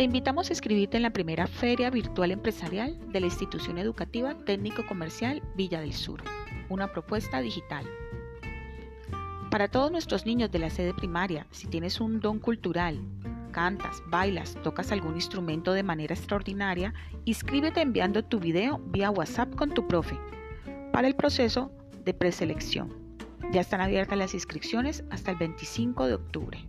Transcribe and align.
Te 0.00 0.04
invitamos 0.04 0.48
a 0.48 0.54
inscribirte 0.54 0.96
en 0.96 1.02
la 1.02 1.12
primera 1.12 1.46
Feria 1.46 1.90
Virtual 1.90 2.30
Empresarial 2.30 2.98
de 3.12 3.20
la 3.20 3.26
Institución 3.26 3.76
Educativa 3.76 4.34
Técnico 4.46 4.86
Comercial 4.86 5.42
Villa 5.56 5.82
del 5.82 5.92
Sur, 5.92 6.22
una 6.70 6.90
propuesta 6.90 7.42
digital. 7.42 7.84
Para 9.50 9.68
todos 9.68 9.92
nuestros 9.92 10.24
niños 10.24 10.50
de 10.50 10.58
la 10.58 10.70
sede 10.70 10.94
primaria, 10.94 11.46
si 11.50 11.66
tienes 11.66 12.00
un 12.00 12.18
don 12.18 12.38
cultural, 12.38 12.98
cantas, 13.52 14.02
bailas, 14.06 14.56
tocas 14.62 14.90
algún 14.90 15.16
instrumento 15.16 15.74
de 15.74 15.82
manera 15.82 16.14
extraordinaria, 16.14 16.94
inscríbete 17.26 17.82
enviando 17.82 18.24
tu 18.24 18.40
video 18.40 18.78
vía 18.86 19.10
WhatsApp 19.10 19.54
con 19.54 19.74
tu 19.74 19.86
profe 19.86 20.18
para 20.94 21.08
el 21.08 21.14
proceso 21.14 21.70
de 22.06 22.14
preselección. 22.14 22.90
Ya 23.52 23.60
están 23.60 23.82
abiertas 23.82 24.16
las 24.16 24.32
inscripciones 24.32 25.04
hasta 25.10 25.32
el 25.32 25.36
25 25.36 26.06
de 26.06 26.14
octubre. 26.14 26.66